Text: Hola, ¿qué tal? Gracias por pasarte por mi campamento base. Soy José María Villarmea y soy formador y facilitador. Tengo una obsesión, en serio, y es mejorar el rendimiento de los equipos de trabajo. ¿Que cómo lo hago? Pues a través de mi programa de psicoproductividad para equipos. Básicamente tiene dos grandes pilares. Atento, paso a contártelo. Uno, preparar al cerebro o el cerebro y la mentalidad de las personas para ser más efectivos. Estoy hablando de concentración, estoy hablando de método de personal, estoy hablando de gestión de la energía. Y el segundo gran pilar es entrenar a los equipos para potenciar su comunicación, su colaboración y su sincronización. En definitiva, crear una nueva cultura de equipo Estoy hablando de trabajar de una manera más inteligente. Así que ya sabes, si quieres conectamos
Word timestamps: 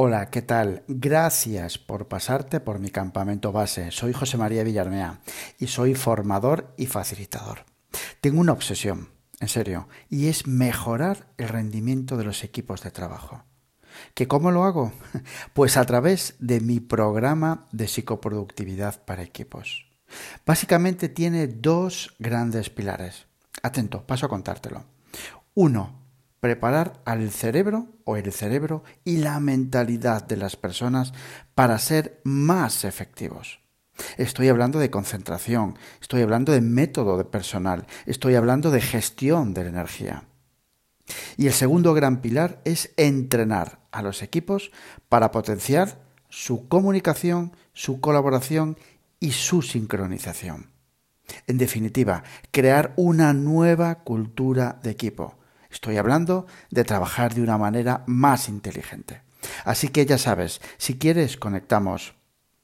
Hola, 0.00 0.30
¿qué 0.30 0.42
tal? 0.42 0.84
Gracias 0.86 1.76
por 1.76 2.06
pasarte 2.06 2.60
por 2.60 2.78
mi 2.78 2.88
campamento 2.88 3.50
base. 3.50 3.90
Soy 3.90 4.12
José 4.12 4.36
María 4.36 4.62
Villarmea 4.62 5.18
y 5.58 5.66
soy 5.66 5.96
formador 5.96 6.72
y 6.76 6.86
facilitador. 6.86 7.64
Tengo 8.20 8.40
una 8.40 8.52
obsesión, 8.52 9.08
en 9.40 9.48
serio, 9.48 9.88
y 10.08 10.28
es 10.28 10.46
mejorar 10.46 11.26
el 11.36 11.48
rendimiento 11.48 12.16
de 12.16 12.22
los 12.22 12.44
equipos 12.44 12.84
de 12.84 12.92
trabajo. 12.92 13.42
¿Que 14.14 14.28
cómo 14.28 14.52
lo 14.52 14.62
hago? 14.62 14.92
Pues 15.52 15.76
a 15.76 15.84
través 15.84 16.36
de 16.38 16.60
mi 16.60 16.78
programa 16.78 17.66
de 17.72 17.88
psicoproductividad 17.88 19.04
para 19.04 19.24
equipos. 19.24 19.90
Básicamente 20.46 21.08
tiene 21.08 21.48
dos 21.48 22.14
grandes 22.20 22.70
pilares. 22.70 23.26
Atento, 23.64 24.06
paso 24.06 24.26
a 24.26 24.28
contártelo. 24.28 24.84
Uno, 25.54 26.07
preparar 26.40 27.00
al 27.04 27.30
cerebro 27.30 27.88
o 28.04 28.16
el 28.16 28.32
cerebro 28.32 28.84
y 29.04 29.18
la 29.18 29.40
mentalidad 29.40 30.26
de 30.26 30.36
las 30.36 30.56
personas 30.56 31.12
para 31.54 31.78
ser 31.78 32.20
más 32.24 32.84
efectivos. 32.84 33.60
Estoy 34.16 34.48
hablando 34.48 34.78
de 34.78 34.90
concentración, 34.90 35.76
estoy 36.00 36.22
hablando 36.22 36.52
de 36.52 36.60
método 36.60 37.18
de 37.18 37.24
personal, 37.24 37.86
estoy 38.06 38.36
hablando 38.36 38.70
de 38.70 38.80
gestión 38.80 39.54
de 39.54 39.64
la 39.64 39.70
energía. 39.70 40.24
Y 41.36 41.46
el 41.46 41.52
segundo 41.52 41.94
gran 41.94 42.20
pilar 42.20 42.60
es 42.64 42.92
entrenar 42.96 43.80
a 43.90 44.02
los 44.02 44.22
equipos 44.22 44.70
para 45.08 45.30
potenciar 45.30 46.00
su 46.28 46.68
comunicación, 46.68 47.56
su 47.72 48.00
colaboración 48.00 48.76
y 49.18 49.32
su 49.32 49.62
sincronización. 49.62 50.70
En 51.46 51.58
definitiva, 51.58 52.22
crear 52.50 52.92
una 52.96 53.32
nueva 53.32 53.96
cultura 54.04 54.78
de 54.82 54.90
equipo 54.90 55.38
Estoy 55.70 55.96
hablando 55.96 56.46
de 56.70 56.84
trabajar 56.84 57.34
de 57.34 57.42
una 57.42 57.58
manera 57.58 58.04
más 58.06 58.48
inteligente. 58.48 59.22
Así 59.64 59.88
que 59.88 60.06
ya 60.06 60.18
sabes, 60.18 60.60
si 60.78 60.98
quieres 60.98 61.36
conectamos 61.36 62.14